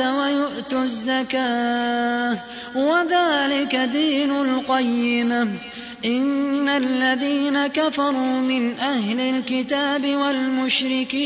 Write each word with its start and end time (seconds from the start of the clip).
ويؤتوا 0.00 0.82
الزكاة. 0.82 2.38
وذلك 2.74 3.76
دين 3.76 4.30
القيمة 4.30 5.48
إن 6.04 6.68
الذين 6.68 7.66
كفروا 7.66 8.40
من 8.40 8.78
أهل 8.78 9.20
الكتاب 9.20 10.06
والمشركين 10.06 11.16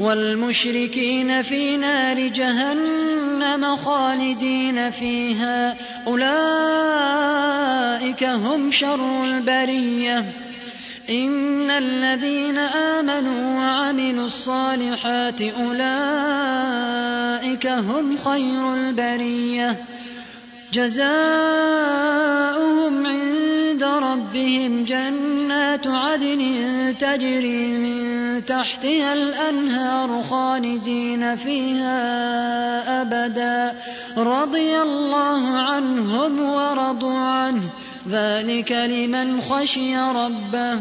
والمشركين 0.00 1.42
في 1.42 1.76
نار 1.76 2.28
جهنم 2.28 3.76
خالدين 3.76 4.90
فيها. 4.90 5.76
أولئك 6.06 7.44
هم 8.24 8.70
شر 8.70 9.24
البرية. 9.24 10.24
إن 11.10 11.70
الذين 11.70 12.58
آمنوا 12.58 13.56
وعملوا 13.56 14.26
الصالحات 14.26 15.42
أولئك 17.56 17.66
هم 17.66 18.16
خير 18.24 18.74
البرية. 18.74 19.84
جزاؤهم 20.72 21.06
عند 23.06 23.84
ربهم 23.84 24.84
جنات 24.84 25.86
عدن 25.86 26.94
تجري 27.00 27.66
من 27.66 28.44
تحتها 28.44 29.12
الأنهار 29.12 30.22
خالدين 30.30 31.36
فيها 31.36 33.02
أبدا. 33.02 33.74
رضي 34.16 34.82
الله 34.82 35.58
عنهم 35.58 36.40
ورضوا 36.40 37.18
عنه. 37.18 37.62
ذلك 38.08 38.72
لمن 38.72 39.40
خشي 39.40 39.96
ربه. 39.96 40.78